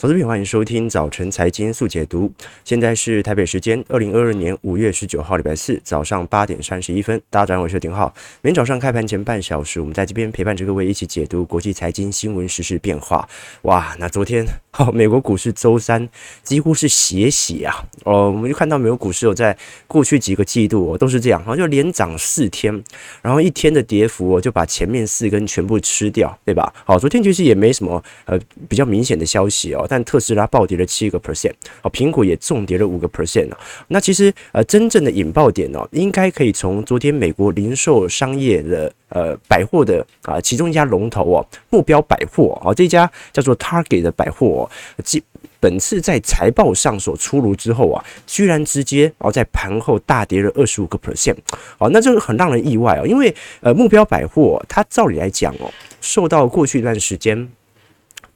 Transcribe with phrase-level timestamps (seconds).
[0.00, 2.32] 投资品，欢迎收听早晨财经速解读。
[2.62, 7.20] 现在是台北时间二零二二年五月十九号礼拜四早上八点三十一分。
[7.28, 8.14] 大家早上好，我是丁浩。
[8.40, 13.28] 每天早上开盘前半小时，我们在这边陪伴着各位一起解读国际财经新闻、时事变化。
[13.62, 14.46] 哇，那昨天
[14.78, 16.08] 哦，美国股市周三
[16.42, 17.84] 几乎是血洗啊！
[18.04, 19.56] 哦，我们就看到美国股市有在
[19.88, 22.72] 过去几个季度哦都是这样，然后就连涨四天，
[23.20, 26.72] 然后一天的跌幅哦就把前面四根全部吃掉，对吧？
[26.84, 29.84] 好，昨天其实也没什么呃比较明显的消息哦。
[29.88, 33.50] 但特斯拉暴跌了七个 percent，哦，苹果也重跌了五个 percent。
[33.88, 44.67] 那其实呃，真正的引爆点哦，应该可以从昨天美国零售商业的呃百货的啊，其中一家龙头哦，目标百货啊，这家叫做 Target 的百货
[45.04, 45.22] 即，
[45.60, 51.36] 本次在财报上所出炉之后啊，居然直接哦在盘后大跌了二十五个 percent，
[51.78, 57.48] 哦，那这个很让人意外哦，因为呃目标百货它照理来讲哦，受到过去一段时间。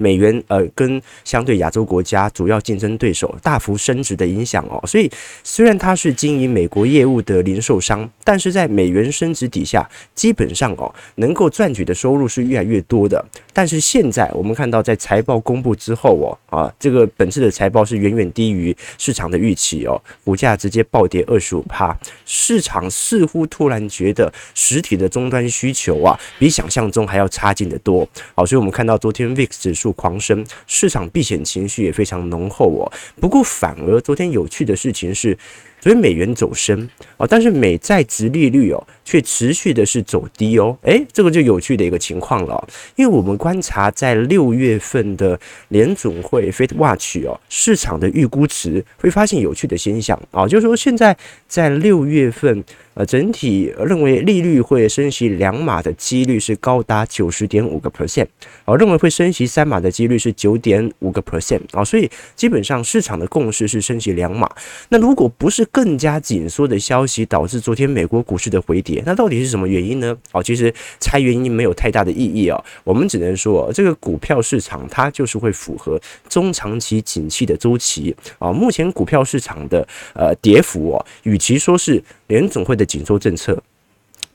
[0.03, 5.09] 美元呃，跟相对亚洲国家主要竞争对手大幅升值的影响哦，所以
[5.45, 13.25] 虽然它是经营美国业务的零售商，但是在美元升值底下，基本上哦，能够赚取的收入是越来越多的。
[13.53, 28.09] 但是现在我们看到，在财报公布之后哦，啊，这个本次的财报是远远低于市场的预期哦，股价直接暴跌二十五趴，市场似乎突然觉得实体的终端需求啊，比想象中还要差劲得多。
[28.35, 29.92] 好，所以我们看到昨天 VIX 指数。
[29.93, 32.93] 狂升，市场避险情绪也非常浓厚哦。
[33.21, 35.37] 不过，反而昨天有趣的事情是，
[35.83, 40.79] 所以美元走升哦，但是美债殖利率哦却持续的是走低哦。
[40.83, 42.69] 诶，这个就有趣的一个情况了。
[42.95, 45.39] 因为我们观察在六月份的
[45.69, 51.17] 联总会 Fed Watch 哦，市场的预估值会发现有趣的现象啊，就是说现在
[51.49, 52.63] 在六月份。
[52.95, 58.27] 呃，整体认为利率会升息两码的几率是高达九十点五个 percent，
[58.67, 64.47] 哦，认为会升息三码的几率是九点五个 percent，啊，所以基本上市场的共识是升息两码。
[64.91, 70.15] 那如果不是更加紧缩的消息导致昨天美国股市的回跌，那到底是什么原因呢？
[70.31, 78.53] 哦，其实猜原因没有太大的意义哦，我们只能说这个股票市场它就是会符合中长期景气的周期啊。
[78.53, 83.61] 目前股票市场的呃跌幅哦，与其说是联总会的紧缩政策，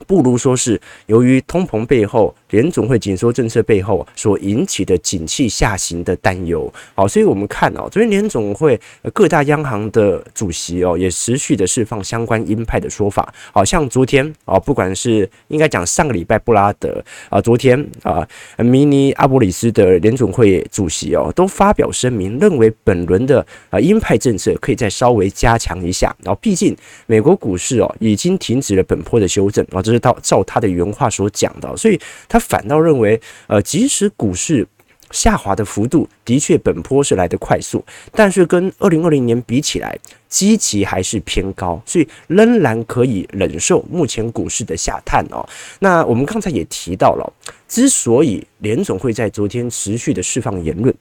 [0.06, 2.36] 不如说是由于通膨背后。
[2.52, 8.80] 联总会紧缩政策背后所引起的景气下行的担忧，好，所以我们看哦，昨天联总会
[9.14, 18.26] 各大央行的主席哦，也持续的释放相关鹰派的说法，好像昨天啊，不管是应该讲上个礼拜布拉德啊，昨天啊，
[18.60, 26.74] 明尼阿波里斯的联总会主席哦，都发表声明，认为本轮的啊鹰派政策可以再稍微加强一下，然后毕竟
[27.08, 29.68] 美国股市哦已经停止了本波的修正。
[29.74, 32.42] 啊，这是照他的原话所讲的，所以他。
[32.48, 34.66] 反倒认为，呃，即使股市
[35.12, 37.84] 下滑的幅度的确本坡是来得快速，
[38.14, 40.00] 但是跟二零二零年比起来，
[40.30, 45.46] 基期还是偏高，所以仍然可以忍受目前股市的下探哦。
[45.80, 47.34] 那我们刚才也提到了，
[47.68, 50.96] 之所以联总会在昨天持续的释放言论，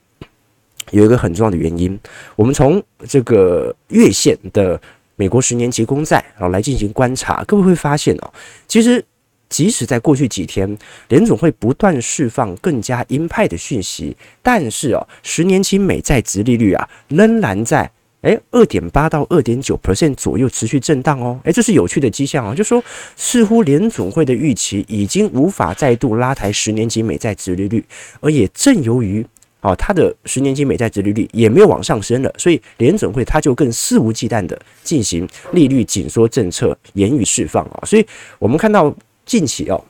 [0.90, 1.96] 有一个很重要的原因，
[2.34, 4.80] 我们从这个月线的
[5.16, 8.32] 美国十年期公债然后来进行观察，各位会发现哦，
[8.68, 9.04] 其实。
[9.48, 17.88] 即使在过去几天，联总会不断释放更加鹰派的讯息，但是哦，十年期美债殖利率啊，仍然在
[18.22, 22.82] 诶二点八到二点九 percent 左右持续震荡哦，诶，这是有趣的迹象啊，就是说
[23.14, 27.84] 似乎联总会的预期已经无法再度拉抬十年期美债殖利率，
[28.18, 29.24] 而也正由于
[29.66, 38.06] 啊，它的十年期美债殖利率也没有往上升了，所以联准会它就更肆无忌惮的进行利率紧缩政策，言语释放啊，所以
[38.38, 38.94] 我们看到。
[39.26, 39.84] 近期哦，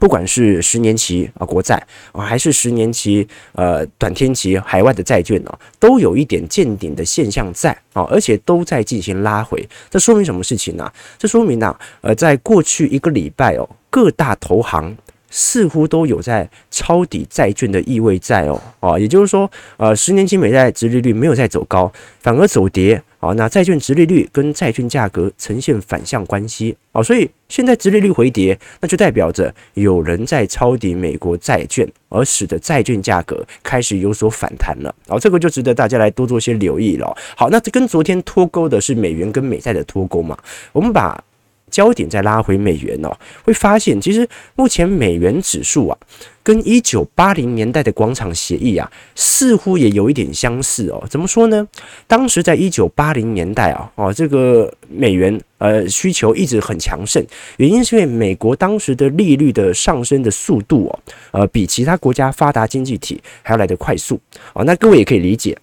[0.00, 1.76] 不管是十年期啊国债
[2.12, 9.68] 啊，还是十年期呃短天期海外的债券呢，都有一点见顶的现象在啊，而且都在进行拉回。
[9.90, 10.90] 这说明什么事情呢？
[11.18, 14.96] 这说明呢，呃，在过去一个礼拜哦，各大投行
[15.34, 21.90] 似乎都有在抄底债券的意味在哦啊，也就是说，呃，十年期美债殖利率没有再走高，
[22.20, 23.02] 反而走跌。
[23.18, 37.16] 啊，那债券殖利率跟债券价格呈现反向关系，好，所以现在殖利率回跌，那就代表着有人在抄底美国债券，而使得债券价格开始有所反弹了，好，这个就值得大家来多做些留意了。
[37.36, 40.36] 好，那这跟昨天脱钩的是美元跟美债的脱钩嘛？
[40.72, 41.22] 我们把
[41.72, 43.10] 焦点再拉回美元哦，
[43.42, 45.98] 会发现其实目前美元指数啊，
[46.44, 51.02] 跟一九八零年代的广场协议啊，似乎也有一点相似哦。
[51.08, 51.66] 怎么说呢？
[52.06, 57.24] 当时在一九八零年代啊，哦，这个美元呃需求一直很强盛，
[57.56, 60.98] 原因是因为美国当时的利率的上升的速度哦，
[61.30, 64.20] 呃，比其他国家发达经济体还要来得快速
[64.52, 64.62] 哦。
[64.64, 65.56] 那各位也可以理解。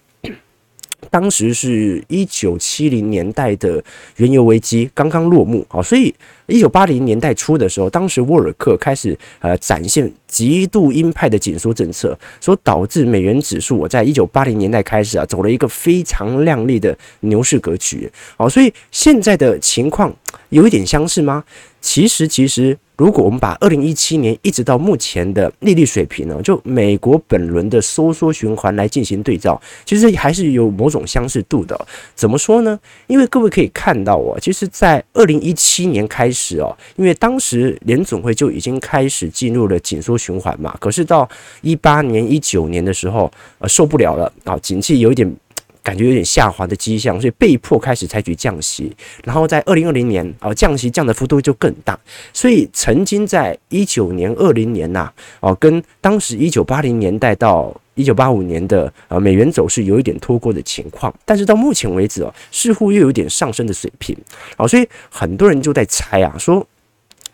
[1.08, 3.82] 当时是一九七零年代的
[4.16, 6.14] 原油危机刚刚落幕啊，所以
[6.46, 20.14] 一九八零年代初的时候，当时沃尔克开始呃展现极度鹰派的紧缩政策，所导致美元指数我在一九八零年代开始啊走了一个非常亮丽的牛市格局啊，所以现在的情况
[20.50, 21.42] 有一点相似吗？
[21.80, 22.76] 其实，其实。
[23.00, 31.74] 如果我们把二零一七年一直到目前的利率水平呢，就美国本轮的收缩循环来进行对照，其实还是有某种相似度的。
[32.14, 32.78] 怎么说呢？
[33.06, 40.76] 因为各位可以看到哦，其实，在二零一七年开始哦，因为当时联总会就已经开始进入了紧缩循环嘛。
[40.78, 41.26] 可是到
[41.62, 45.34] 一八年、一九年的时候，呃，受不了了啊，景气有一点。
[45.82, 48.94] 感觉有点下滑的迹象，所以被迫开始采取降息。
[49.24, 51.98] 然后在二零二零年啊，降息降的幅度就更大。
[52.32, 55.10] 所以曾经在一九年、二零年呐，
[55.40, 61.12] 哦，跟当时一九八零年代到一九八五年的呃美元走势有一点脱钩的情况。
[61.24, 64.16] 但是到目前为止哦，似乎又有点上升的水平。
[64.56, 66.66] 哦，所以很多人就在猜啊，说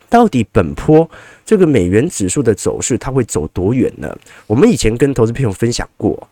[0.09, 1.09] 到底本坡
[1.45, 4.17] 这个美元指数的走势它会走多远呢？
[4.47, 6.29] 我们以前跟投资朋友分享过。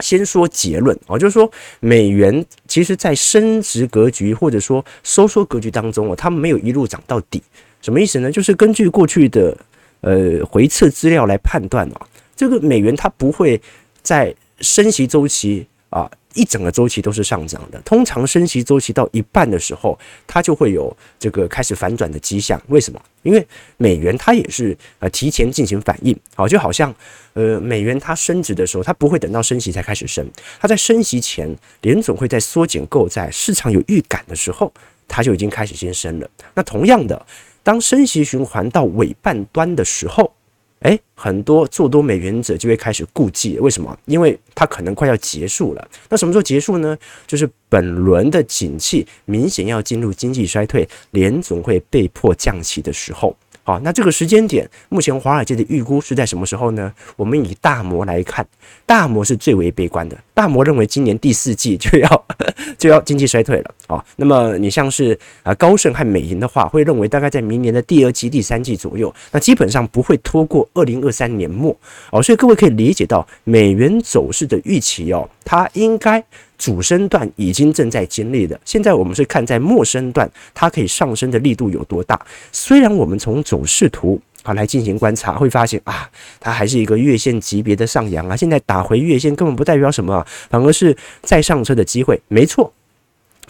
[0.00, 1.50] 先说结论啊，就是说
[1.80, 7.42] 美元其实在升值格局或者说收缩格局当中啊，它没有一路涨到底。
[7.82, 8.30] 什么意思呢？
[8.30, 9.56] 就是根据过去的
[10.00, 13.60] 呃回测资料来判断啊，这个美元它不会
[14.02, 16.10] 在升息周期啊。
[16.36, 22.60] 一整个周期都是上涨的，通常升息周期到一半的时候，它就会有这个开始反转的迹象。
[22.68, 23.00] 为什么？
[23.22, 23.44] 因为
[23.76, 26.94] 美元它也是呃提前进行反应，好，就好像
[27.32, 30.24] 呃美元它升值的时候，它不会等到升息才开始升，
[30.60, 34.72] 它在升息前，联总会在缩减购债，市场有预感的时候，
[35.08, 36.30] 它就已经开始先升了。
[36.54, 37.26] 那同样的，
[37.64, 40.32] 当升息循环到尾半端的时候，
[40.80, 43.98] 哎，很多做多美元者就会开始顾忌，为什么？
[44.04, 45.88] 因为它可能快要结束了。
[46.08, 46.96] 那什么时候结束呢？
[47.26, 53.34] 就是本轮的景气明显要进入经济衰退，联总会被迫降息的时候。
[53.66, 56.92] 好，那这个时间点，目前华尔街的预估是在什么时候呢？
[57.16, 58.46] 我们以大摩来看，
[58.86, 60.16] 大摩是最为悲观的。
[60.32, 62.26] 大摩认为今年第四季就要
[62.78, 63.74] 就要经济衰退了。
[63.88, 71.76] 哦，那么你像是啊高盛和美银的话，会认为大概在明年的第二季、第三季左右，那基本上不会拖过二零二三年末。
[72.12, 76.24] 哦，所以各位可以理解到美元走势的预期哦，它应该。
[76.58, 82.20] 主升段已经正在经历的，现在我们是看在末升段，它可以上升的力度有多大。
[82.52, 86.08] 虽然我们从走势图啊来进行观察，会发现啊，
[86.40, 88.36] 它还是一个月线级别的上扬啊。
[88.36, 92.20] 现在打回月线根本不代表什么，反而是再上车的机会。
[92.28, 92.72] 没错，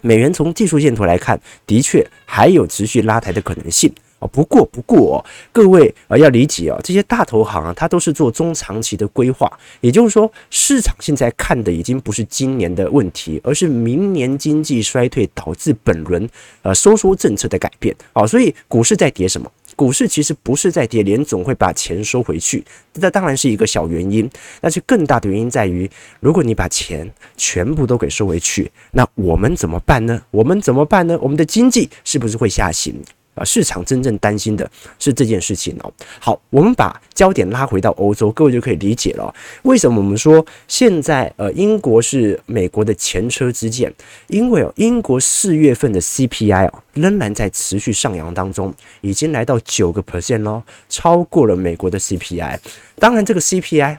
[0.02, 3.92] 美元从技术线图来看，的确还有持续拉抬的可能性。
[4.26, 9.50] 不过不过，各位啊要理解哦，这些大投行啊，它都是做中长期的规划，
[9.80, 16.28] 也就是说，市场现在看的已经不是今年的问题，而是明年经济衰退导致本轮
[16.62, 17.94] 呃收缩政策的改变。
[18.12, 19.50] 哦，所以股市在跌什么？
[19.74, 22.64] 股市其实不是在跌，联总会把钱收回去，
[22.94, 25.90] 这当然是一个小原因，但是更大的原因在于，
[26.20, 30.22] 如果你把钱全部都给收回去，那我们怎么办呢？
[30.30, 31.18] 我们怎么办呢？
[31.20, 32.94] 我们的经济是不是会下行？
[33.36, 34.68] 啊，市场真正担心的
[34.98, 35.92] 是这件事情哦。
[36.18, 39.32] 好，我们把焦点拉回到欧洲，各位就可以理解了。
[39.62, 43.92] 为什么我们说现在呃英国是美国的前车之鉴？
[44.26, 52.58] 因为哦，英国四月份的 CPI 哦仍然在持续上扬当中，已经来到九个 percent 喽，超过了美国的 CPI。
[52.98, 53.98] 当然，这个 CPI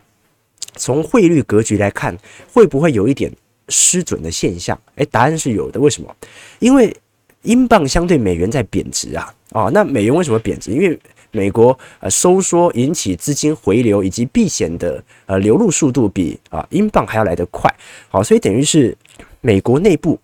[0.76, 2.18] 从汇率格局来看，
[2.52, 3.32] 会不会有一点
[3.70, 4.80] 失准的现象？
[4.96, 5.80] 诶，答案是有的。
[5.80, 6.16] 为什么？
[6.60, 6.96] 因为
[7.48, 10.72] 英镑相对美元在贬值啊，哦，那美元为什么贬值？
[10.72, 11.00] 因为
[11.32, 17.74] 美国呃收缩引起资金回流以及避险的呃流入速度比啊英镑还要来得快，
[18.10, 18.96] 好，所以等于是
[19.42, 20.20] 美国内部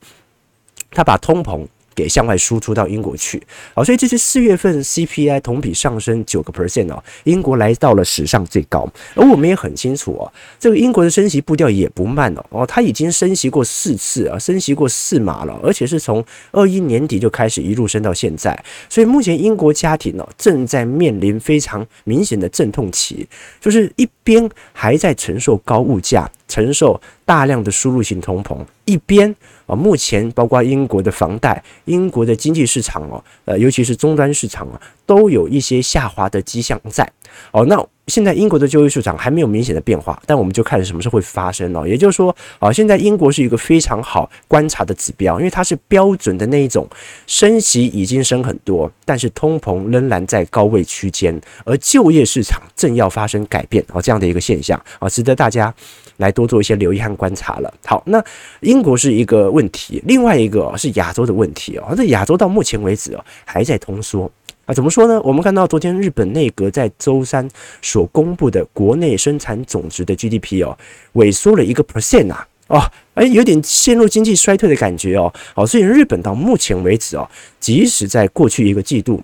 [0.91, 1.65] 他把通膨。
[1.95, 3.41] 给向外输出到英国去，
[3.73, 8.87] 好，所以这是四月份 CPI 同比上升九个 percent 哦，英国来到了史上最高。
[9.15, 18.57] 而我们也很清楚哦，这个英国的升息步调也不慢哦，哦，它已经升息过四次啊，升息过四码了，而且是从二一年底就开始一路升到现在。
[18.89, 23.27] 所以目前英国家庭呢，正在面临非常明显的阵痛期，
[23.61, 26.29] 就是一边还在承受高物价。
[26.45, 29.33] 承受大量的输入型通膨，一边
[29.65, 37.09] 啊，目前包括英国的房贷、英国的经济市场哦，呃，尤其是终端市场啊，都有一些下滑的迹象在
[37.51, 37.65] 哦。
[37.65, 41.87] 那现在英国的就业市场还没有明显的变化，但我们就看什么时候会发生哦。
[41.87, 46.85] 也就是说啊，现在英国是一个非常好观察的指标，因为它是标准的那一种
[47.27, 55.73] 升息已经升很多，但是通膨仍然在高位区间，而就业市场正要发生改变哦，这样的一个现象啊，值得大家
[56.17, 57.73] 来多做一些留意和观察了。
[57.85, 58.21] 好，那
[58.59, 61.93] 英国是一个问题，另外一个是亚洲的问题哦。
[61.95, 64.29] 这亚洲到目前为止哦，还在通缩。
[64.65, 65.21] 啊，怎么说呢？
[65.23, 67.45] 我们看到昨天日本内阁在周三
[67.81, 70.77] 所公布的国内生产总值的 GDP 哦，
[71.15, 72.79] 萎缩了一个 percent 啊，哦，
[73.15, 77.29] 哎，有点陷入经济衰退的感觉哦，好，所以日本到目前为止哦，
[77.59, 79.21] 即使在过去一个季度，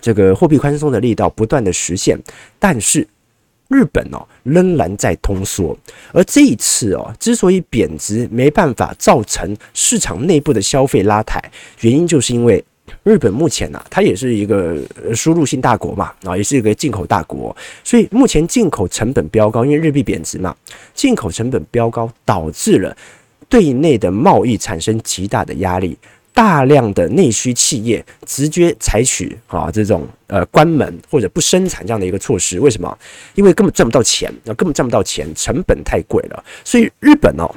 [0.00, 2.16] 这个货币宽松的力道不断的实现，
[2.60, 3.04] 但是
[3.66, 5.76] 日本哦仍然在通缩，
[6.12, 11.42] 而这一次哦，之所以贬值没办法造成市场内部的消费拉抬，
[11.80, 12.64] 原因就是因为。
[13.04, 14.76] 日本目前呢、它也是一个
[15.14, 20.54] 输入性大国嘛，啊，也是一个进口大国，所以目前进口成本飙高，因为日币贬值嘛，
[20.94, 22.96] 进口成本飙高，导致了
[23.48, 25.96] 对内的贸易产生极大的压力，
[26.34, 32.60] 大量的内需企业直接采取啊这种呃关门或者不生产这样的一个措施。
[32.60, 32.98] 为什么？
[33.34, 36.44] 因为根本赚不到钱，啊，根本赚不到钱，成本太贵了。
[36.64, 37.48] 所以日本哦，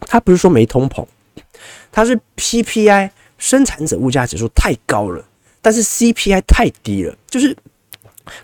[0.00, 1.06] 它不是说没通膨，
[1.92, 3.10] 它是 PPI。
[3.38, 5.24] 生产者物价指数太高了，
[5.62, 7.56] 但是 CPI 太低了，就是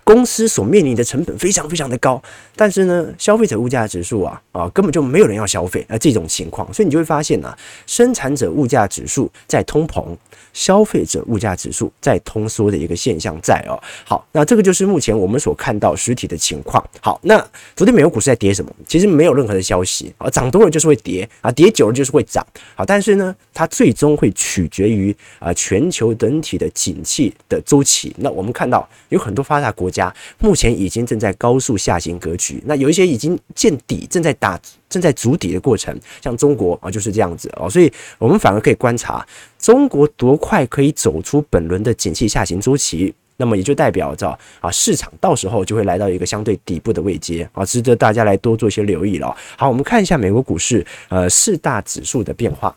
[0.03, 2.21] 公司所面临的成本非常非常的高，
[2.55, 10.05] 但是呢，消费者物价指数啊啊根本就没有人要消费啊这种情况，所以你就会发现啊，生产者物价指数在通膨。
[10.53, 13.75] 消费者物价指数在通缩的一个现象在哦，
[14.05, 16.81] 好，那这个就是目前我们所看到实体的情况。
[17.01, 18.71] 好，那昨天美国股市在跌什么？
[18.87, 22.41] 其实没有任何的消息啊，涨多了就是会跌啊，跌久了就是会涨。
[22.73, 28.15] 好，但是呢，它最终会取决于啊全球整体的景气的周期。
[28.19, 34.59] 那我们看到有很多发达国家目前已经正在高速下行格局，那有一些已经见底，正在打。
[34.87, 39.27] 正在筑底的过程，像中国啊就是这样子哦，所以我们反而可以观察
[39.59, 44.29] 中国多快可以走出本轮的景气下行周期，那么也就代表着
[44.61, 49.35] 啊市场到时候就会来到一个相对底部的位阶啊，值得大家来多做一些留意了。
[49.57, 52.73] 好，我们看一下美国股市呃四大指数的变化，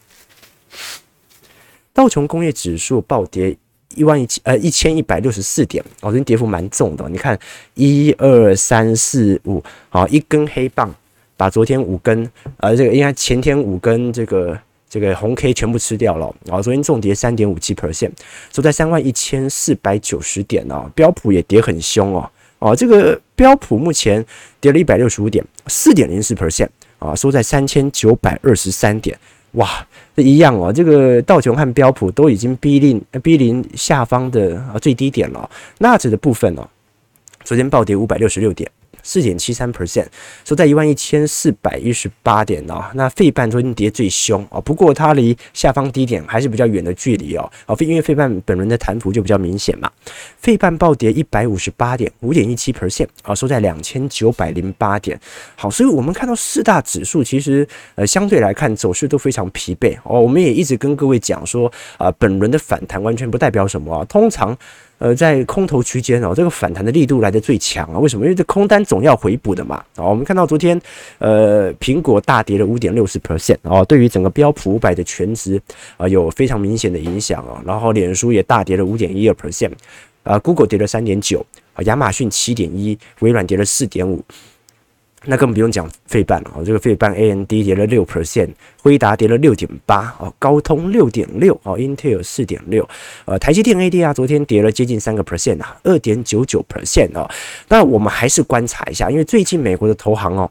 [1.93, 3.57] 道琼工业指数暴跌
[3.99, 7.39] 一万一千呃一千一百六十四点，哦，这跌幅蛮重的，你看
[7.75, 10.95] 一二三四五，好一根黑棒。
[11.41, 14.59] 把昨天五根，呃，这个应该前天五根这个
[14.91, 18.11] 这个红 K 全部吃掉了，然后昨天重跌三点五七 percent，
[18.53, 22.29] 收在三万一千四百九十点哦，标普也跌很凶哦，
[22.59, 24.27] 哦，这个标普目前
[24.61, 29.17] 跌了一百六十五点，四点零四 percent 啊，收在三千九百二十三点，
[29.53, 36.69] 哇，这一样哦，这个道琼和标普都已经逼近逼临下方的啊最低点了，纳指的部分哦，
[37.45, 38.71] 昨天暴跌五百六十六点。
[39.03, 40.07] 四点七三 percent，
[40.45, 42.85] 收在一万一千四百一十八点哦。
[42.95, 47.51] 那费半昨天跌最凶哦，不过它离下方低点还是比较远的距离哦。
[47.67, 49.91] 哦，因为费半本轮的弹幅就比较明显嘛。
[50.39, 55.19] 费半暴跌一百五十八点，五点一七 percent 啊，收在两千九百零八点。
[55.57, 60.21] 好，所以我们看到四大指数其实呃相对来看走势都非常疲惫哦。
[60.21, 64.57] 我们也一直跟各位讲说啊，本轮的反弹完全不代表什么啊，通常。
[64.99, 67.99] 呃，在空头区间哦，这个反弹的力度来得最强啊！
[67.99, 68.25] 为什么？
[68.25, 69.77] 因为这空单总要回补的嘛。
[69.95, 70.81] 啊，我们看到昨天，
[71.19, 75.61] 呃，苹果大跌了五点六四 percent 哦，对于整个标普五百的全值
[75.97, 77.63] 啊有非常明显的影响啊。
[77.65, 79.71] 然后脸书也大跌了五点一二 percent，
[80.25, 84.21] 啊，Google 跌了三点九，啊，亚马逊七点一，微软跌了四点五。
[85.25, 88.49] 那更不用讲费半了哦，这个费半 AMD 跌了六 percent，
[88.83, 92.89] 辉达跌了六点八哦，高通六点六哦，Intel 四点六，
[93.25, 97.29] 呃，台积电 ADR 昨天跌了接近三个 percent 啊，二点九九 percent 哦。
[97.69, 100.51] 那我们还是观察一下，因为最近美国的投行哦。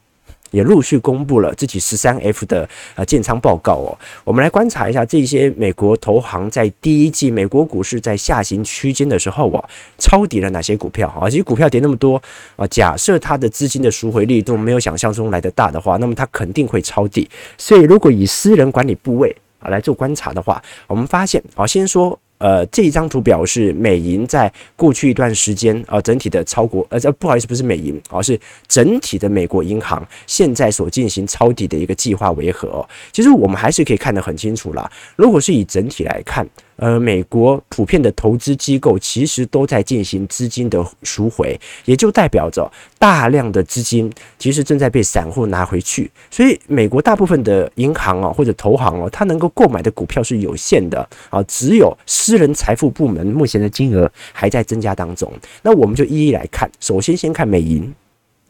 [0.51, 3.98] 也陆续公布了自己十三 F 的呃建仓报告哦。
[4.24, 9.63] 我们来观察一下这些美国投行在第一季美国股市在下行区间的时候哦，
[9.98, 11.30] 抄底了哪些股票啊？
[11.30, 12.22] 其实股票跌那么多
[12.56, 17.30] 啊，假设它的资金的赎回力度没有想象中来得大的话，那么它肯定会抄底。
[17.58, 22.20] 所以如果以私人管理部位啊来做观察的话，我们发现啊，先说。
[22.39, 32.88] 呃，这一张图表示美银在过去一段时间啊，整体的超国呃，不好意思，不是美银，而是整体的美国银行现在所进行抄底的一个计划为何？
[33.12, 34.89] 其实我们还是可以看得很清楚啦。
[35.15, 46.10] 如果是以整体来看，呃，美国普遍的投资机构其实都在进行资金的赎回，也就代表着大量的资金其实正在被散户拿回去。
[46.29, 55.31] 所以，美国大部分的银行啊或者投行哦，它能够购买的股票是有限的啊，只有私人财富部门目前的金额还在增加当中。
[55.63, 57.91] 那我们就一一来看，首先先看美银。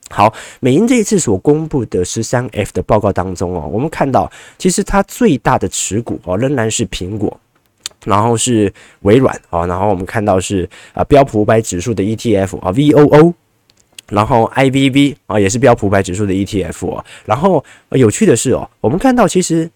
[0.10, 7.40] 好，美银这一次所公布的十三 F 的报告当中哦，我们看到其实它最大的持股哦仍然是苹果。
[8.08, 13.34] 然后是微软啊，然后我们看到是啊标普五百指数的 ETF 啊 VOO，
[14.10, 19.70] 然后 IVV 啊也是标普五百指数的 ETF 啊，然后有趣的是哦，我们看到其实。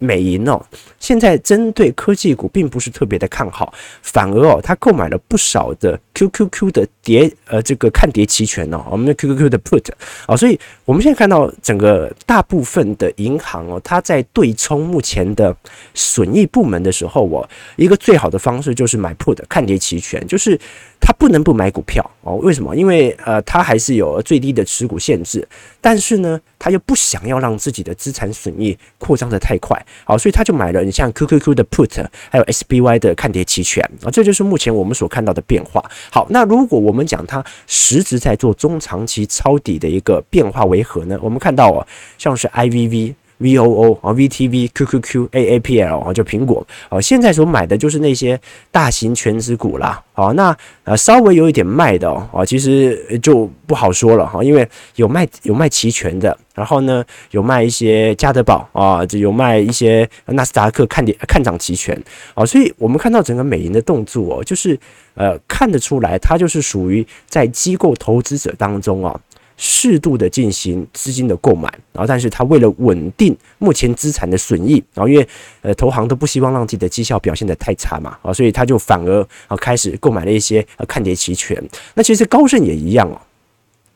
[0.00, 0.60] 美银哦，
[0.98, 9.90] 现在针对科技股并不是特别的看好，反而哦，它购买了不少的 QQQ 的跌呃这个看跌期权哦，我们的 QQQ 的 Put
[10.26, 15.54] 啊，所以我们现在看到整个大部分的银行哦，它在对冲目前的
[15.94, 20.58] 损益部门的时候哦，一个最好的方式就是买 Put 看跌期权，就是。
[21.00, 22.36] 他不能不买股票哦？
[22.36, 22.76] 为什么？
[22.76, 25.46] 因为呃，他还是有最低的持股限制，
[25.80, 35.82] 但是呢，他又不想要让自己的资产损益扩张得太快，好，所以他就买了你像 QQQ 的 Put，还有 SPY 的看跌期权啊，这就是目前我们所看到的变化。
[36.10, 41.18] 好，那如果我们讲它实质在做中长期抄底的一个变化为何呢？
[41.22, 41.86] 我们看到哦，
[42.18, 43.14] 像是 IVV。
[43.40, 48.38] VOO 啊，VTV、QQQ、AAPL 啊，就苹果啊，现在所买的就是那些
[48.70, 50.02] 大型全值股啦。
[50.12, 50.54] 好，那
[50.84, 61.98] 呃稍微有一点卖的哦，其实就不好说了哈，因为有卖有卖期权的，然后呢有卖一些加德宝啊，就有卖一些纳斯达克看点看涨期权
[62.34, 64.78] 啊，所以我们看到整个美银的动作哦，就是
[65.14, 69.18] 呃看得出来，它就是属于在机构投资者当中啊。
[69.62, 75.28] 适度的进行资金的购买，然后，但是他为了稳定目前资产的损益，然后因为
[75.60, 81.62] 呃投行都不希望让自己的绩效表现得太差嘛，啊，所以他就反而啊开始购买了一些呃看跌期权。
[81.92, 83.20] 那其实高盛也一样哦，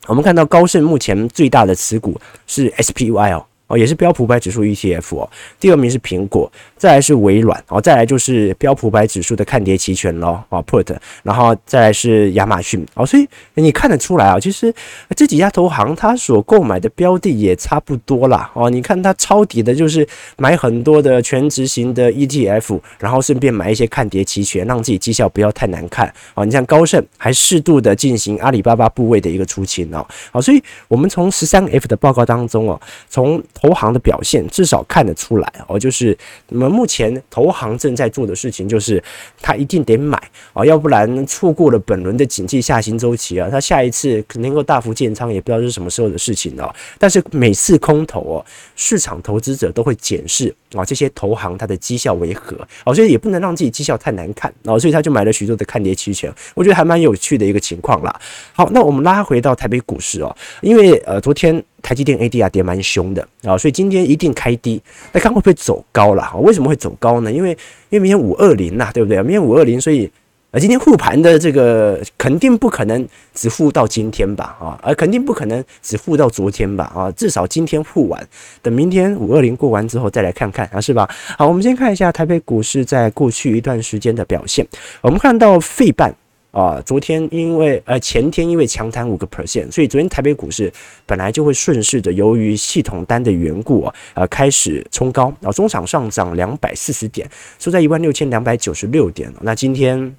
[0.09, 3.47] 我们看到高盛目前最大的持股是 SPY 哦。
[3.67, 5.31] 哦，也是标普五百指数 ETF 哦。
[5.59, 14.73] 第二名是苹果，再来是微软，哦，再来就是标普五百指数的看跌期权喽，哦，Put，然后再来是亚马逊，哦，所以你看得出来啊，其实
[15.17, 20.07] 这几家投行它所购买的标的也差不多啦，哦，你看它抄底的就是
[20.37, 32.79] 买很多的全值型的 ETF，然后顺便买一些看跌期权，让自己绩效不要太难看，哦，你像高盛还适度的进行阿里巴巴部位的一个出清哦，好，所以我们从十三 F 的报告当中哦，
[33.09, 36.17] 从投行的表现至少看得出来哦，就是
[36.49, 39.03] 那么目前投行正在做的事情就是，
[39.41, 40.21] 他一定得买
[40.53, 46.75] 啊，要不然错过了本轮的景气下行周期啊，他下一次可能够大幅建仓，也不知道是什么时候的事情哦。
[46.99, 48.45] 但是每次空头哦，
[48.77, 58.21] 市场投资者都会检视啊这些投行它的绩效为何哦，所以也不能让自己绩效太难看啊，所以他就买了许多的看跌期权，我觉得还蛮有趣的一个情况啦。
[58.53, 61.63] 好，那我们拉回到台北股市哦，因为呃昨天。
[61.85, 64.81] 台积电 ADR 跌蛮凶的啊，所以今天一定开低。
[65.13, 66.35] 那看会不会走高了？
[66.37, 67.31] 为什么会走高呢？
[67.31, 67.51] 因为
[67.91, 69.19] 因为明天五二零呐，对不对？
[69.19, 70.11] 明天五二零，所以
[70.55, 74.57] 而，今天护盘的这个肯定不可能只护到今天吧？
[74.61, 76.93] 啊，而肯定不可能只护到昨天吧？
[76.95, 78.25] 啊，至少今天护完，
[78.63, 81.11] 等明天五二零过完之后再来看看啊，是吧？
[81.37, 84.65] 好，我们先看一下台北股市在过去一段时间的表现。
[85.01, 86.15] 我们看到费半。
[86.53, 90.73] 啊，昨天因为呃前天因为强弹五个 percent，所以昨天台北股市
[91.05, 99.29] 本来就会顺势的，由于系统单的缘故啊，呃开始冲高，然后中场上涨两百四十点，收在一万六千两百九十六点。
[99.41, 100.15] 那今天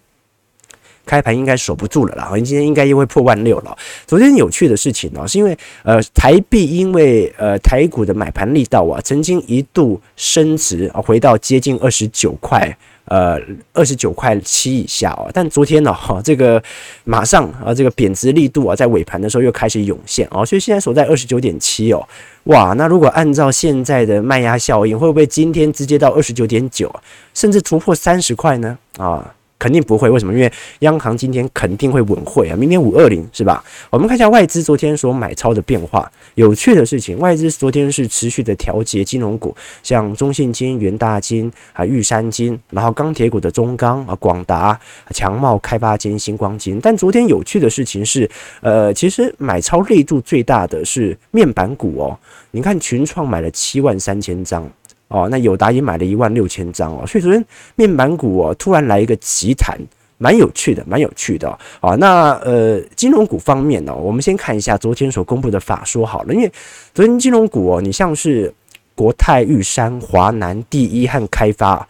[1.05, 3.77] 开盘应该守不住了啦，好像今天应该又会破万六了。
[4.05, 12.75] 昨天有趣的事情呢，是因为呃台币因为呃台股的买盘力道啊，曾经一度升值啊，回到接近二十九块。
[13.07, 13.39] 呃，
[13.71, 16.59] 二十九块七以下哦，但昨天呢，哈，这个
[17.03, 22.03] 马上啊，这个贬值力度啊，在尾盘的时候又开始涌现哦，所以现在守在二十九点七哦，
[22.45, 26.91] 哇，那如果按照现在的卖压效应，会不会今天直接到二十九点九，
[27.35, 28.75] 甚至突破三十块呢？
[28.97, 29.34] 啊？
[29.57, 30.33] 肯定不会，为什么？
[30.33, 33.63] 因为央行今天肯定会稳会啊，明天五二零是吧？
[33.89, 36.11] 我们看一下外资昨天所买超的变化。
[36.35, 44.77] 有趣的事情，外资昨天是持续的调节金融股，像中信金、元大金啊、玉山金，然后钢铁股的中钢啊、广达、
[45.11, 46.79] 强茂、开发金、星光金。
[46.81, 48.29] 但昨天有趣的事情是，
[48.61, 52.19] 呃，其实买超力度最大的是面板股哦。
[52.51, 54.69] 你看群创买了七万三千张。
[55.07, 59.79] 哦，那友达也买了一万六千张哦，所以昨天面板股哦突然来一个急弹，
[60.17, 61.47] 蛮有趣的，蛮有趣的
[61.81, 61.95] 哦。
[61.97, 66.51] 那呃金融股方面呢，我们先看一下昨天所公布的法说好了，因为
[66.93, 68.51] 昨天金融股哦，你像是
[68.95, 71.87] 国泰、玉山、华南、第一和开发，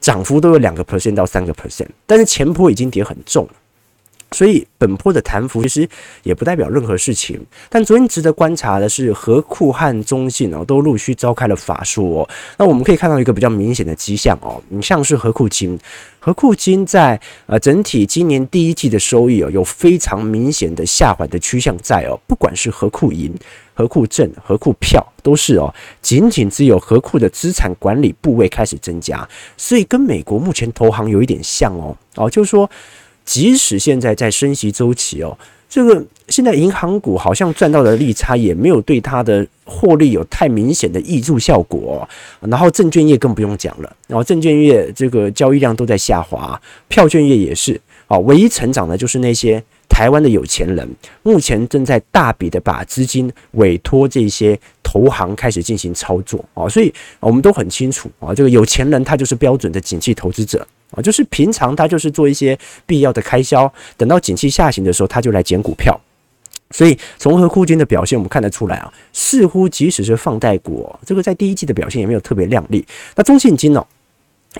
[0.00, 3.48] 涨幅都有两个 percent 到三个 percent，但是前波已经跌很重。
[4.32, 5.88] 所以本波的弹幅其实
[6.22, 12.28] 也不代表任何事情，但昨天值得观察的是，合库和中信哦都陆续召开了法说哦。
[12.58, 15.78] 那我们可以看到一个比较明显的迹象哦，你像是合库金，
[16.20, 23.34] 合库金在呃整体今年第一季的收益哦有非常明显的下滑的趋向在哦，不管是合库银、
[23.72, 32.68] 合库证、合库票都是哦，仅仅只有合库的资产管理部位开始增加，所以跟美国目前投行有一点像哦哦，就是说。
[33.28, 35.36] 即使现在在升息周期哦，
[35.68, 42.08] 这个现在银行股好像赚到的利差也没有对它的获利有太明显的挹注效果，
[42.40, 50.88] 然后证券业更不用讲了，然后证券业这个交易量都在下滑，票券业也是啊，唯一成长的就是那些台湾的有钱人，
[51.22, 60.66] 目前正在大笔的把资金委托这些投行开始进行操作啊，所以我们都很清楚啊，这个有钱人他就是标准的景气投资者。
[60.92, 65.98] 啊，就是平常他就是做一些必要的开销，等到景气下行的时候，他就来捡股票。
[66.70, 72.84] 所以从合库金的表现，我们看得出来啊，似乎即使是放贷股，这个在第一季的表现也没有特别亮丽。
[73.14, 73.86] 那中信金哦，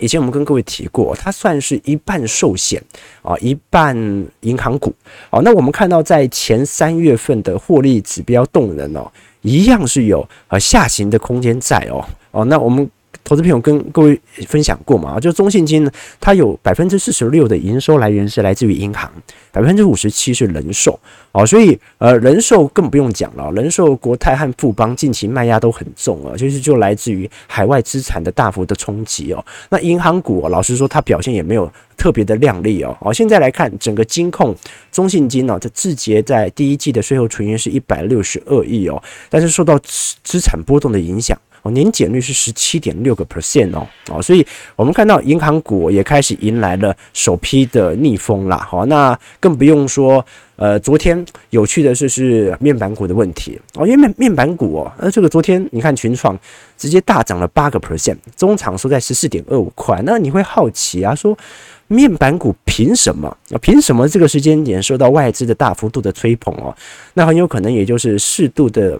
[0.01, 2.83] 以前我们跟各位提过，它算是一半寿险
[3.23, 3.95] 啊，一半
[4.41, 4.95] 银行股。
[5.31, 9.11] 哦，那我们看到在前三月份的获利指标动能哦，
[9.43, 12.05] 一样是有呃下行的空间在哦。
[12.33, 12.91] 哦，那我们。
[13.29, 15.21] 投资朋友跟各位分享过嘛？
[15.21, 19.13] 就中信金呢，它有百分之四十六的营收来源是来自于银行，
[19.53, 20.99] 百分之五十七是人寿
[21.33, 29.45] 哦，所以呃人寿更不用讲了，人寿国泰和富邦近期卖压都很重啊，就是就来自于海外资产的大幅的冲击哦。
[29.69, 32.97] 那银行股哦，老实说它表现也没有特别的亮丽哦。
[33.03, 34.57] 哦，现在来看整个金控
[34.91, 41.39] 中信金哦，这自结在第一季的税后纯益是一百六十二亿哦，但是受到资资产波动的影响。
[41.71, 48.57] 年减率是十七点六个 percent 哦，哦，所以我们看到银行股也开始迎来了首批的逆风啦。
[48.57, 50.25] 好，那更不用说，
[50.57, 56.39] 呃，昨天有趣的是是面板股的问题哦，因为面面板股哦，呃，这个昨天你看群创
[56.77, 61.37] 直接大涨了八个 percent，中场收在十四点二五块，那你会好奇啊，说
[61.87, 63.29] 面板股凭什么？
[63.53, 66.75] 啊凭什么这个时间点受到外资的大幅度的吹捧哦？
[67.15, 68.99] 那很有可能也就是适度的。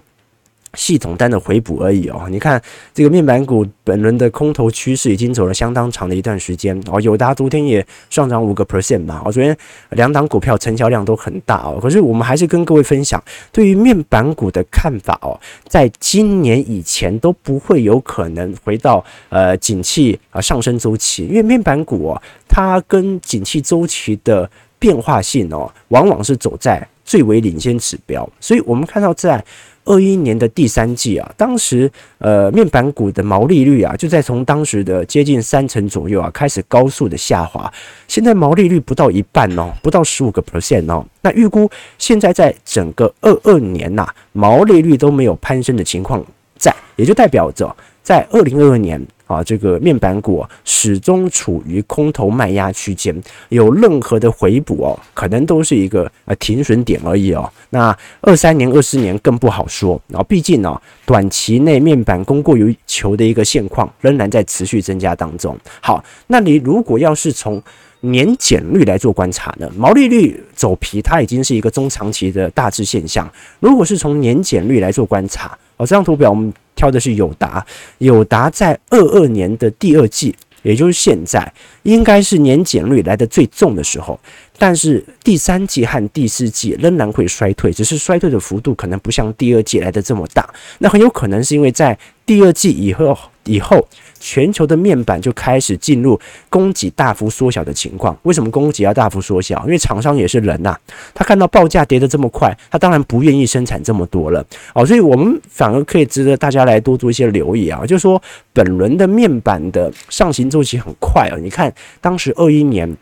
[0.75, 2.61] 系统单的回补而已哦，你看
[2.93, 9.55] 这个面板股本轮的空头趋势已经走了相当长的一段时间哦，友达昨天也上涨五个 percent 嘛，哦，昨天
[9.89, 29.43] 两档股票成交量都很大哦，可是我们还是跟各位分享对于面板股的看法哦，在今年以前都不会有可能回到呃景气啊上升周期，因为面板股哦，它跟景气周期的变化性哦，往往是走在最为领先指标，所以我们看到在。
[29.89, 37.71] 二一年的第三季啊，当时呃面板股的毛利率啊，就在从当时的接近三成左右啊，开始高速的下滑。
[38.07, 41.03] 现在毛利率不到一半哦，不到十五个 percent 哦。
[41.21, 46.23] 那预估现在在整个二二年呐、毛利率都没有攀升的情况
[46.55, 49.03] 在，也就代表着在二零二二年。
[49.29, 53.15] 啊，这个面板股始终处于空头卖压区间，
[53.49, 57.47] 有任何的回补哦，可能都是一个呃停损点而已哦。
[57.69, 60.01] 那二三年、二四年更不好说。
[60.07, 65.55] 然后毕竟呢，短期内面板供过于求的一个现况仍然在持续增加当中。
[65.79, 67.61] 好，那你如果要是从
[68.01, 73.31] 年减率来做观察呢，毛利率走皮，它已经是一个中长期的大致现象。
[73.59, 76.53] 如果是从年减率来做观察，哦，这张图表我们。
[76.75, 77.65] 挑的是友达，
[77.97, 84.17] 友达在二二年的第二季，也就是现在，应该是年减率来的最重的时候，
[84.57, 93.13] 但是第三季和第四季仍然会衰退，只是衰退的幅度可能不像第二季来的这么大，那很有可能是因为在第二季以后
[93.49, 93.85] 以后。
[94.21, 98.13] 全球的面板就开始进入供给大幅缩小的情况。
[98.23, 99.63] 为什么供给要大幅缩小？
[99.63, 100.77] 因为厂商也是人呐，
[101.13, 104.45] 他看到报价跌得这么快，他当然不愿意生产这么多了。
[104.73, 107.85] 哦，所以我们反而可以值得大家来多做一些留意啊。
[107.85, 111.39] 就是说，本轮的面板的上行周期很快啊。
[111.41, 112.93] 你看，当时二一年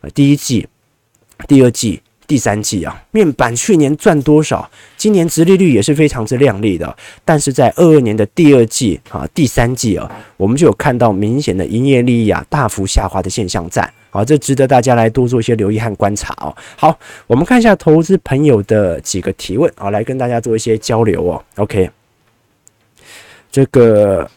[0.00, 0.66] 呃第一季、
[1.46, 2.02] 第二季。
[2.26, 4.70] 第三季啊，面板去年赚多少？
[4.96, 6.96] 今年殖利率也是非常之亮丽的。
[7.24, 13.88] 但是在二二年的第二季啊、第三季啊，我们就有看到明显的营业利益啊大幅下滑的现象在。
[14.10, 16.54] 好，这值得大家来多做一些留意和观察哦。
[16.76, 21.44] 好，我们看一下投资朋友的几个提问啊，来跟大家做一些交流哦。
[21.56, 21.90] OK，
[23.50, 24.30] 这个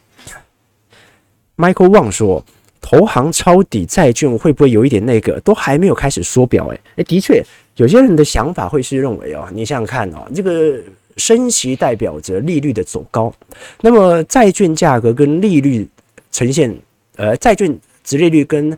[1.56, 2.43] Michael Wang 说。
[2.80, 5.38] 投行抄底债券会不会有一点那个？
[5.41, 7.43] 都还没有开始缩表，哎哎，的确，
[7.78, 10.80] 有些人的想法会是认为哦，你想想看哦，这个
[11.16, 13.34] 升息代表着利率的走高，
[13.82, 15.88] 那么债券价格跟利率
[16.32, 16.76] 呈现，
[17.16, 18.78] 呃，债券殖利率跟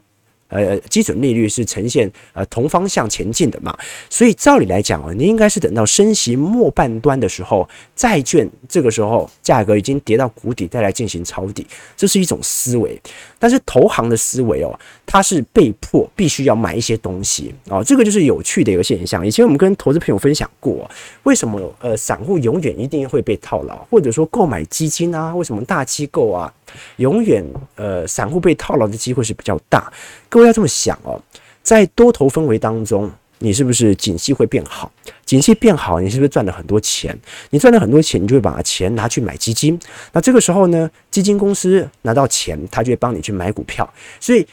[0.50, 3.78] 呃，基准利率是呈现呃同方向前进的嘛，
[4.10, 13.00] 所以照理来讲啊，你应该是等到升息末半端的时候，债券这个时候价格已经跌到谷底，再来进行抄底，这是一种思维。
[13.38, 19.26] 但是投行的思维哦，它是被迫必须要买一些东西哦，这个就是有趣的一个现象。
[19.26, 20.90] 以前我们跟投资朋友分享过，
[21.24, 26.52] 为什么呃散户永远一定会被套牢，或者说购买基金啊，为什么大机构啊？
[26.98, 29.92] 永远，呃，散户被套牢的机会是比较大。
[30.28, 31.22] 各位要这么想哦，
[31.64, 34.92] 在多头氛围当中，你是不是景气会变好？
[35.26, 37.18] 景气变好，你是不是赚了很多钱？
[37.52, 39.80] 你赚了很多钱，你就会把钱拿去买基金。
[40.12, 43.88] 那这个时候呢，基金公司拿到钱，他就会帮你去买股票。
[44.20, 44.46] 所以，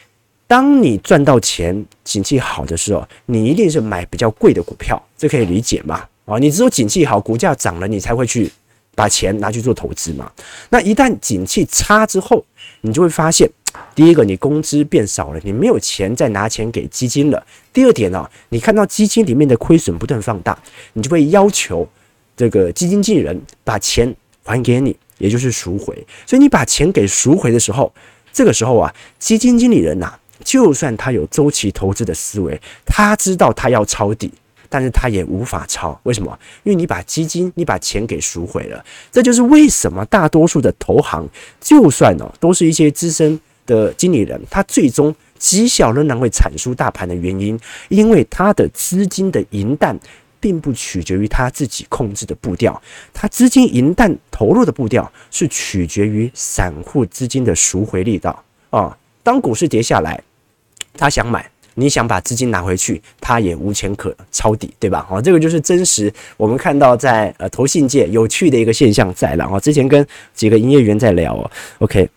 [0.46, 6.04] 当你赚到钱，景气好的时候，你一定是买比较贵的股票，这可以理解吗？
[6.26, 8.50] 啊，你只有景气好，股价涨了，你才会去。
[8.96, 10.32] 把钱拿去做投资嘛？
[10.70, 12.44] 那一旦景气差之后，
[12.80, 13.48] 你就会发现，
[13.94, 17.46] 第一个，你工资变少了，你没有钱再拿钱给基金了。
[17.72, 20.58] 第二点呢、你看到基金里面的亏损不断放大，
[20.94, 21.86] 你就会要求
[22.34, 25.94] 这个基金经理人把钱还给你，也就是赎回。
[26.26, 27.92] 所以你把钱给赎回的时候，
[28.32, 34.32] 这个时候啊，基金经理人呐、就算他有周期投资的思维，他知道他要抄底。
[34.76, 36.38] 但是他也无法抄，为什么？
[36.62, 41.26] 因为你把基金，你把钱给赎回了，这就是为什么大多数的投行，
[41.58, 47.58] 就算哦，都是一些资深的经理人，他最终绩效仍然会产出大盘的原因，
[47.88, 49.98] 因为他的资金的银弹
[50.38, 52.78] 并不取决于他自己控制的步调，
[53.14, 58.94] 他资金银弹投入的步调是取决于散户资金的赎回力道啊。
[59.22, 60.22] 当股市跌下来，
[60.92, 61.50] 他想买。
[61.78, 65.06] 你想把资金拿回去，他也无钱可抄底，对吧？
[65.08, 69.60] 好，这个就是真实我们看到在呃投信界有趣的一个现象在了啊。
[69.60, 72.08] 之前跟几个营业员在聊哦，OK，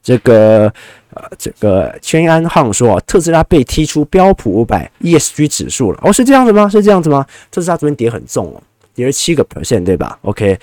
[0.00, 0.72] 这个
[1.10, 6.68] 呃这个圈安汉说特斯拉被踢出标普五百 ESG 指数了，哦，是这样子吗？
[6.68, 7.26] 是这样子吗？
[7.50, 8.62] 特斯拉昨天跌很重哦，
[8.94, 10.56] 跌了七个 percent，对吧？OK，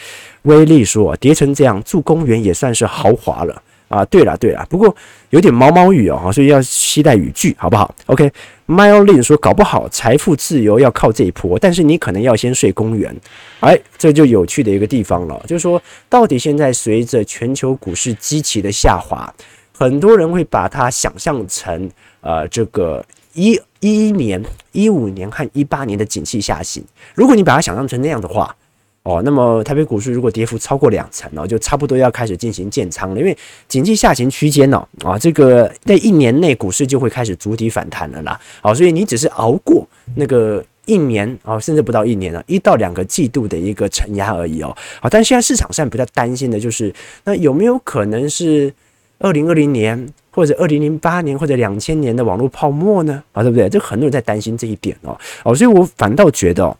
[0.43, 3.61] 威力说跌成这样，住公园也算是豪华了。
[3.93, 4.95] 啊，对了对了，不过
[5.29, 13.15] 有点毛毛雨哦，所以要期待雨具，好不好？OK，Mylin、okay, 说搞不好财富自由要靠这一波，但是你可能要先睡公园。
[13.59, 15.79] 哎，这就有趣的一个地方了，就是说
[16.09, 19.31] 到底现在随着全球股市积极的下滑，
[19.77, 21.87] 很多人会把它想象成
[22.21, 26.83] 呃这个一一年、一五年和一八年的景气下行。
[27.13, 28.55] 如果你把它想象成那样的话。
[29.03, 33.37] 哦，那么台北股市如果跌幅超过两成哦，就差不多要开始进行建仓了，因为
[33.67, 38.39] 经济下行区间呢，啊，这个在一年内股市就会开始筑底反弹了啦。
[38.61, 39.85] 好，所以你只是熬过
[40.15, 44.73] 那个一年啊，甚至不到一年了，一到两个季度的一个承压而已哦。
[45.01, 46.93] 好，但现在市场上比较担心的就是，
[47.25, 48.73] 那有没有可能是
[49.19, 53.21] 二零二零年或者二零零八年或者两千年的网络泡沫呢？
[53.33, 53.67] 啊，对不对？
[53.67, 55.19] 这很多人在担心这一点哦。
[55.43, 56.77] 哦，所以我反倒觉得。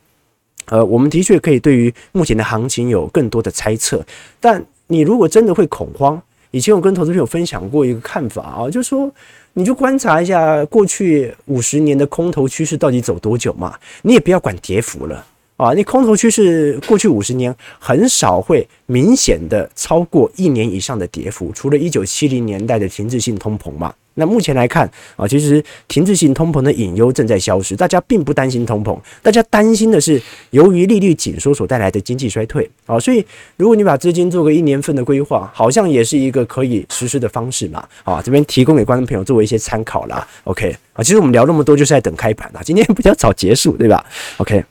[0.65, 4.05] 呃，我们的确可以对于目前的行情有更多的猜测，
[4.39, 6.21] 但你如果真的会恐慌，
[6.51, 9.11] 以前我跟投资朋友分享过一个看法啊，就是说
[9.53, 15.25] 你就观察一下过去五十年的空头趋势到底走多久嘛，你也不要管跌幅了
[15.63, 23.93] 啊，那空头趋势过去五十年很少会明显的超过一年以上的跌幅，除了一九七零年代的停滞性通膨嘛。
[24.15, 32.99] 那目前来看啊，其实停滞性通膨的隐忧正在消失，大家并不担心通膨，大家担心的是由于利率紧缩所带来的经济衰退啊。
[32.99, 37.87] 所以，如果你把资金做个一年份的规划，好像也是一个可以实施的方式嘛。
[38.03, 40.27] 啊，这边提供给观众朋友作为一些参考啦。
[40.43, 44.05] OK 啊，其实我们聊那么多就是在等开盘啊，今天比较早结束，对吧
[44.37, 44.63] ？OK，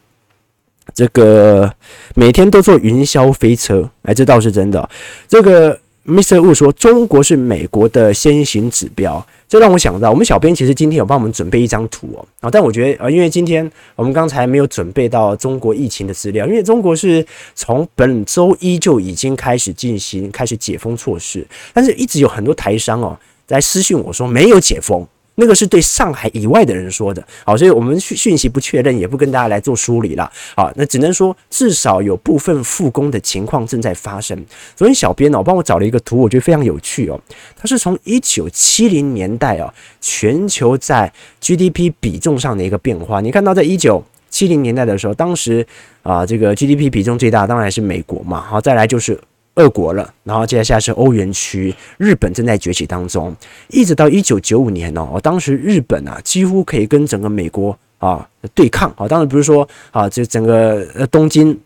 [0.94, 1.72] 这个
[2.14, 4.88] 每天都坐云霄飞车，哎，这倒是真的，
[5.28, 5.78] 这个。
[6.04, 6.40] Mr.
[6.40, 12.26] Wu 说：“中国是美国的先行指标。”这让我想到，我们小编其实今天有帮我们准备一张图哦。
[12.40, 23.16] 啊，但我觉得，呃，因为今天我们刚才没有准备到中国疫情的资料，因为中国是从本周一就已经开始进行开始解封措施，但是一直有很多台商哦
[23.46, 25.06] 来私讯我说没有解封。
[25.36, 34.36] 那个是对上海以外的人说的，好，所以我们讯讯息不确认，也不跟大家来做梳理了，好，那只能说至少有部分复工的情况正在发生。
[34.76, 37.18] 昨天小编呢，我帮我找了一个图，我觉得非常有趣哦，
[37.56, 43.20] 它是从一九七零年代啊，全球在 GDP 比重上的一个变化。
[43.20, 45.66] 你看到在一九七零年代的时候，当时
[46.02, 49.18] 啊，这个 GDP 比重最大当然是美国嘛，好，再来就是。
[49.56, 53.36] 俄国了，然后接下来是欧元区，日本正在崛起当中，
[53.68, 61.58] 一直到一九九五年哦，当时日本啊几乎可以跟整个美国啊对抗啊，当然不是说啊这整个东京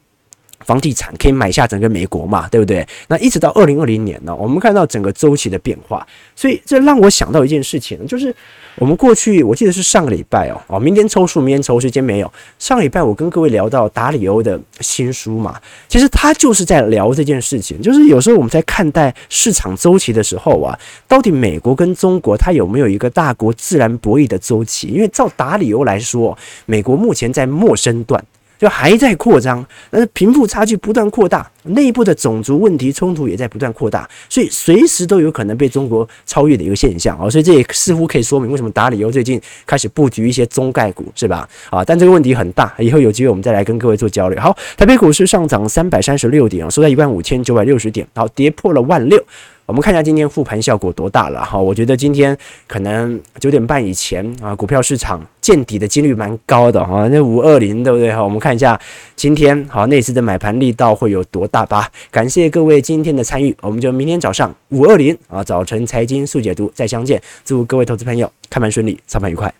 [0.66, 2.86] 房地产可以买下整个美国嘛，对不对？
[3.08, 8.34] 那一直到二零二零年呢，我们看到整个周期的变化，所以这让我想到一件事情，就是
[8.74, 12.32] 我们过去我记得是上个礼拜哦，哦，明天抽书，明天抽，时间没有。
[12.58, 20.76] 上礼拜我跟各位聊到达里欧的新书嘛，其实他就是在聊这件事情，就是有时候我们在看待市场周期的时候啊，
[21.06, 24.88] 到底美国跟中国它有没有一个大国自然博弈的周期？
[24.88, 28.22] 因为照达里欧来说，美国目前在陌生段。
[28.58, 37.28] 就还在扩张，但是贫富差距不断扩大，内部的种族问题冲突也在不断扩大，所以随时都有可能被中国超越的一个现象啊！
[37.28, 41.48] 所以这也似乎可以说明为什么达里欧最近开始布局一些中概股，是吧？
[41.70, 44.40] 啊，但这个问题很大，以后有机会我们再来跟各位做交流。
[44.40, 49.22] 好，台北股市上涨三百三十六点，收在一万五千九百六十点，好，跌破了万六。
[49.66, 52.36] 我们看一下今天复盘效果多大了哈，我觉得今天
[52.68, 58.22] 可能九点半以前啊，股票市场见底的几率蛮高的哈，那五二零对不对哈？
[58.22, 58.80] 我们看一下
[59.16, 61.90] 今天好，那次的买盘力道会有多大吧？
[62.12, 69.52] 感谢各位今天的参与，我们就明天早上五二零啊，早晨财经速解读再相见，祝各位投资朋友开盘顺利，操盘愉快。